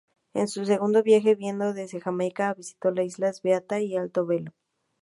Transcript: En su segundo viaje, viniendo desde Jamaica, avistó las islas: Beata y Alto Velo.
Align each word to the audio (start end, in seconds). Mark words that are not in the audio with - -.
En 0.33 0.47
su 0.47 0.65
segundo 0.65 1.03
viaje, 1.03 1.35
viniendo 1.35 1.75
desde 1.75 2.01
Jamaica, 2.01 2.49
avistó 2.49 2.89
las 2.89 3.05
islas: 3.05 3.43
Beata 3.43 3.81
y 3.81 3.95
Alto 3.95 4.25
Velo. 4.25 4.51